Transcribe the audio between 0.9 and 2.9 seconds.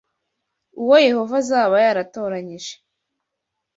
Yehova azaba yaratoranyije